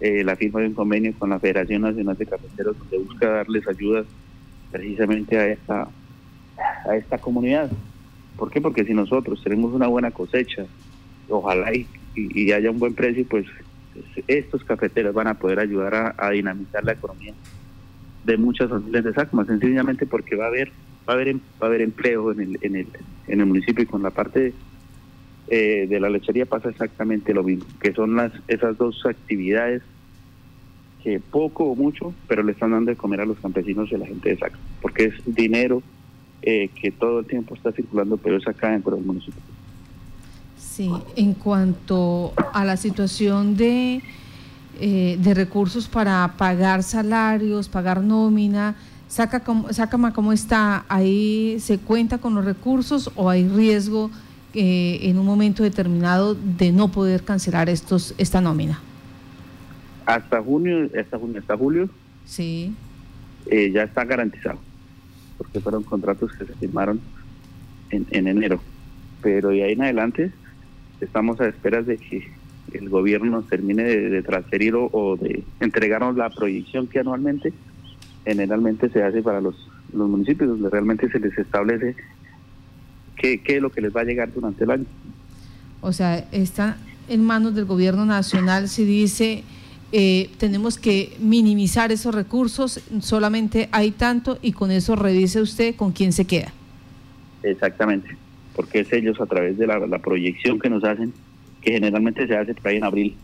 eh, 0.00 0.24
la 0.24 0.36
firma 0.36 0.60
de 0.60 0.68
un 0.68 0.74
convenio 0.74 1.12
con 1.18 1.30
la 1.30 1.40
Federación 1.40 1.82
Nacional 1.82 2.16
de 2.16 2.26
Cafeteros, 2.26 2.78
donde 2.78 2.98
busca 2.98 3.28
darles 3.28 3.66
ayudas 3.66 4.06
precisamente 4.70 5.38
a 5.38 5.46
esta, 5.48 5.88
a 6.88 6.96
esta 6.96 7.18
comunidad. 7.18 7.70
¿Por 8.36 8.50
qué? 8.50 8.60
Porque 8.60 8.84
si 8.84 8.92
nosotros 8.92 9.42
tenemos 9.42 9.72
una 9.72 9.86
buena 9.86 10.10
cosecha, 10.10 10.66
ojalá 11.28 11.74
y, 11.74 11.86
y, 12.14 12.52
haya 12.52 12.70
un 12.70 12.78
buen 12.78 12.94
precio, 12.94 13.24
pues 13.28 13.46
estos 14.26 14.64
cafeteros 14.64 15.14
van 15.14 15.28
a 15.28 15.34
poder 15.34 15.58
ayudar 15.58 16.14
a, 16.16 16.30
dinamizar 16.30 16.84
la 16.84 16.92
economía 16.92 17.34
de 18.24 18.36
muchas 18.36 18.68
familias 18.68 19.04
de 19.04 19.12
Sácama, 19.12 19.44
sencillamente 19.44 20.06
porque 20.06 20.36
va 20.36 20.44
a 20.44 20.48
haber 20.48 20.72
va 21.08 21.12
a 21.12 21.16
haber 21.16 21.28
em, 21.28 21.40
va 21.62 21.66
a 21.66 21.70
haber 21.70 21.82
empleo 21.82 22.32
en 22.32 22.40
el, 22.40 22.58
en 22.60 22.76
el, 22.76 22.88
en 23.28 23.40
el 23.40 23.46
municipio 23.46 23.84
y 23.84 23.86
con 23.86 24.02
la 24.02 24.10
parte 24.10 24.52
eh, 25.48 25.86
de 25.88 26.00
la 26.00 26.10
lechería 26.10 26.46
pasa 26.46 26.70
exactamente 26.70 27.32
lo 27.32 27.44
mismo, 27.44 27.64
que 27.80 27.92
son 27.92 28.16
las 28.16 28.32
esas 28.48 28.76
dos 28.76 29.04
actividades 29.06 29.82
que 31.04 31.20
poco 31.20 31.66
o 31.66 31.76
mucho, 31.76 32.12
pero 32.26 32.42
le 32.42 32.50
están 32.50 32.72
dando 32.72 32.90
de 32.90 32.96
comer 32.96 33.20
a 33.20 33.26
los 33.26 33.38
campesinos 33.38 33.90
y 33.92 33.94
a 33.94 33.98
la 33.98 34.06
gente 34.06 34.30
de 34.30 34.38
Saca, 34.38 34.58
porque 34.82 35.04
es 35.04 35.14
dinero 35.24 35.82
eh, 36.42 36.68
que 36.80 36.90
todo 36.90 37.20
el 37.20 37.26
tiempo 37.26 37.54
está 37.54 37.70
circulando, 37.70 38.16
pero 38.16 38.38
es 38.38 38.48
acá 38.48 38.70
dentro 38.70 38.96
del 38.96 39.04
municipio. 39.04 39.40
Sí, 40.56 40.90
en 41.16 41.34
cuanto 41.34 42.32
a 42.52 42.64
la 42.64 42.76
situación 42.76 43.56
de, 43.56 44.02
eh, 44.80 45.16
de 45.20 45.34
recursos 45.34 45.88
para 45.88 46.34
pagar 46.36 46.82
salarios, 46.82 47.68
pagar 47.68 48.02
nómina, 48.02 48.76
Sácama, 49.08 50.12
¿cómo 50.12 50.32
está? 50.32 50.84
¿Ahí 50.88 51.58
se 51.60 51.78
cuenta 51.78 52.18
con 52.18 52.34
los 52.34 52.44
recursos 52.44 53.10
o 53.14 53.30
hay 53.30 53.48
riesgo 53.48 54.10
eh, 54.52 54.98
en 55.02 55.18
un 55.18 55.24
momento 55.24 55.62
determinado 55.62 56.34
de 56.34 56.72
no 56.72 56.90
poder 56.90 57.22
cancelar 57.22 57.68
estos 57.68 58.14
esta 58.18 58.40
nómina? 58.40 58.80
Hasta 60.06 60.42
junio, 60.42 60.90
hasta 60.98 61.18
junio, 61.18 61.38
hasta 61.40 61.56
julio. 61.56 61.88
Sí. 62.24 62.74
Eh, 63.46 63.70
ya 63.72 63.84
está 63.84 64.04
garantizado, 64.04 64.58
porque 65.38 65.60
fueron 65.60 65.84
contratos 65.84 66.32
que 66.32 66.44
se 66.44 66.52
firmaron 66.54 67.00
en, 67.90 68.06
en 68.10 68.26
enero. 68.26 68.60
Pero 69.22 69.50
de 69.50 69.62
ahí 69.62 69.72
en 69.72 69.82
adelante 69.82 70.32
estamos 71.00 71.40
a 71.40 71.48
esperas 71.48 71.86
de 71.86 71.98
que 71.98 72.28
el 72.72 72.88
gobierno 72.88 73.30
nos 73.30 73.48
termine 73.48 73.84
de, 73.84 74.22
transferir 74.22 74.74
o, 74.74 75.16
de 75.16 75.44
entregarnos 75.60 76.16
la 76.16 76.30
proyección 76.30 76.86
que 76.86 77.00
anualmente 77.00 77.52
generalmente 78.24 78.88
se 78.88 79.02
hace 79.02 79.22
para 79.22 79.40
los, 79.40 79.68
los 79.92 80.08
municipios, 80.08 80.50
donde 80.50 80.68
realmente 80.68 81.08
se 81.08 81.20
les 81.20 81.36
establece 81.38 81.94
qué, 83.14 83.40
qué 83.40 83.56
es 83.56 83.62
lo 83.62 83.70
que 83.70 83.80
les 83.80 83.94
va 83.94 84.00
a 84.00 84.04
llegar 84.04 84.32
durante 84.32 84.64
el 84.64 84.70
año. 84.72 84.86
O 85.80 85.92
sea, 85.92 86.26
está 86.32 86.76
en 87.08 87.24
manos 87.24 87.54
del 87.54 87.66
gobierno 87.66 88.04
nacional 88.04 88.68
si 88.68 88.84
dice 88.84 89.44
eh, 89.92 90.30
tenemos 90.38 90.78
que 90.78 91.16
minimizar 91.20 91.92
esos 91.92 92.14
recursos, 92.14 92.80
solamente 93.00 93.68
hay 93.70 93.92
tanto 93.92 94.38
y 94.42 94.52
con 94.52 94.72
eso 94.72 94.96
revise 94.96 95.40
usted 95.40 95.76
con 95.76 95.92
quién 95.92 96.12
se 96.12 96.24
queda. 96.24 96.52
Exactamente, 97.44 98.16
porque 98.56 98.80
es 98.80 98.92
ellos 98.92 99.20
a 99.20 99.26
través 99.26 99.58
de 99.58 99.66
la, 99.66 99.98
proyección 99.98 100.58
que 100.58 100.70
nos 100.70 100.82
hacen 100.82 101.12
que 101.60 101.72
generalmente 101.72 102.26
se 102.26 102.36
hace 102.36 102.54
por 102.54 102.68
ahí 102.68 102.78
en 102.78 102.84
abril, 102.84 103.14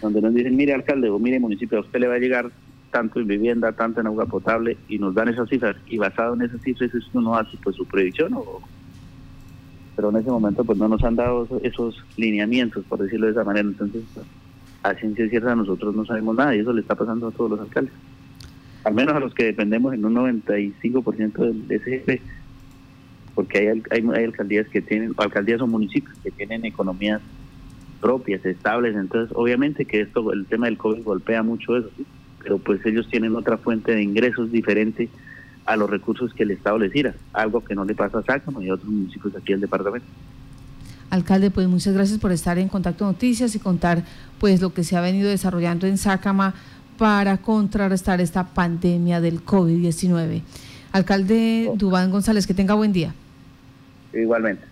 donde 0.00 0.22
nos 0.22 0.32
dicen, 0.34 0.56
mire 0.56 0.72
alcalde 0.72 1.10
o 1.10 1.18
mire 1.18 1.40
municipio, 1.40 1.78
a 1.78 1.80
usted 1.80 1.98
le 1.98 2.06
va 2.06 2.14
a 2.14 2.18
llegar 2.18 2.50
tanto 2.90 3.18
en 3.18 3.26
vivienda, 3.26 3.72
tanto 3.72 4.00
en 4.00 4.06
agua 4.06 4.26
potable, 4.26 4.76
y 4.88 4.98
nos 4.98 5.14
dan 5.14 5.28
esas 5.28 5.48
cifras, 5.48 5.76
y 5.86 5.98
basado 5.98 6.34
en 6.34 6.42
esas 6.42 6.60
cifras 6.62 6.90
uno 7.12 7.34
hace 7.34 7.56
pues 7.62 7.74
su 7.74 7.84
predicción, 7.86 8.34
o, 8.34 8.60
pero 9.96 10.10
en 10.10 10.16
ese 10.16 10.30
momento 10.30 10.64
pues 10.64 10.78
no 10.78 10.88
nos 10.88 11.02
han 11.02 11.16
dado 11.16 11.48
esos 11.62 12.04
lineamientos, 12.16 12.84
por 12.84 13.00
decirlo 13.00 13.26
de 13.26 13.32
esa 13.32 13.44
manera, 13.44 13.66
entonces 13.66 14.02
a 14.82 14.94
ciencia 14.94 15.28
cierta 15.28 15.56
nosotros 15.56 15.94
no 15.94 16.04
sabemos 16.04 16.36
nada, 16.36 16.54
y 16.54 16.60
eso 16.60 16.72
le 16.72 16.82
está 16.82 16.94
pasando 16.94 17.28
a 17.28 17.32
todos 17.32 17.50
los 17.52 17.60
alcaldes, 17.60 17.94
al 18.84 18.94
menos 18.94 19.14
a 19.14 19.20
los 19.20 19.34
que 19.34 19.44
dependemos 19.44 19.94
en 19.94 20.04
un 20.04 20.14
95% 20.14 21.38
del 21.38 21.80
SGP 21.80 22.41
porque 23.34 23.58
hay, 23.58 23.82
hay, 23.90 24.24
alcaldías 24.24 24.68
que 24.68 24.82
tienen, 24.82 25.14
alcaldías 25.16 25.60
o 25.60 25.66
municipios 25.66 26.16
que 26.22 26.30
tienen 26.30 26.64
economías 26.64 27.20
propias, 28.00 28.44
estables, 28.44 28.96
entonces 28.96 29.34
obviamente 29.36 29.84
que 29.84 30.00
esto, 30.00 30.32
el 30.32 30.46
tema 30.46 30.66
del 30.66 30.76
COVID 30.76 31.04
golpea 31.04 31.42
mucho 31.42 31.76
eso, 31.76 31.90
pero 32.42 32.58
pues 32.58 32.84
ellos 32.84 33.08
tienen 33.08 33.34
otra 33.36 33.56
fuente 33.56 33.94
de 33.94 34.02
ingresos 34.02 34.50
diferente 34.50 35.08
a 35.64 35.76
los 35.76 35.88
recursos 35.88 36.34
que 36.34 36.42
el 36.42 36.50
Estado 36.50 36.78
les 36.78 36.92
tira, 36.92 37.14
algo 37.32 37.62
que 37.62 37.74
no 37.74 37.84
le 37.84 37.94
pasa 37.94 38.18
a 38.18 38.22
Sácamo 38.22 38.60
y 38.60 38.68
a 38.68 38.74
otros 38.74 38.90
municipios 38.90 39.34
aquí 39.36 39.52
en 39.52 39.56
el 39.56 39.60
departamento. 39.62 40.06
Alcalde, 41.10 41.50
pues 41.50 41.68
muchas 41.68 41.92
gracias 41.94 42.18
por 42.18 42.32
estar 42.32 42.58
en 42.58 42.68
Contacto 42.68 43.04
Noticias 43.04 43.54
y 43.54 43.58
contar 43.58 44.02
pues 44.38 44.60
lo 44.60 44.72
que 44.72 44.82
se 44.82 44.96
ha 44.96 45.00
venido 45.00 45.28
desarrollando 45.28 45.86
en 45.86 45.98
Sácama 45.98 46.54
para 46.98 47.36
contrarrestar 47.36 48.20
esta 48.20 48.46
pandemia 48.54 49.20
del 49.20 49.44
COVID-19. 49.44 50.42
Alcalde 50.92 51.70
Dubán 51.76 52.10
González, 52.10 52.46
que 52.46 52.54
tenga 52.54 52.74
buen 52.74 52.92
día. 52.92 53.14
Igualmente. 54.12 54.71